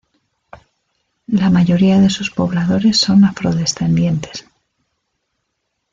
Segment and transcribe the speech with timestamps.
[1.27, 4.45] La mayoría de sus pobladores son afrodescendientes.